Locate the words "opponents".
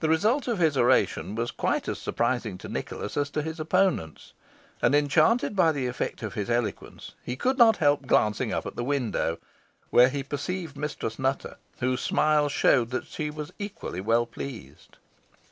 3.60-4.32